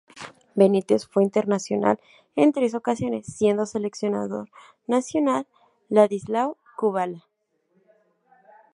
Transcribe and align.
Benítez 0.55 1.05
fue 1.05 1.21
internacional 1.21 1.99
en 2.35 2.53
tres 2.53 2.73
ocasiones, 2.73 3.27
siendo 3.27 3.67
seleccionador 3.67 4.49
nacional 4.87 5.45
Ladislao 5.89 6.57
Kubala. 6.75 7.23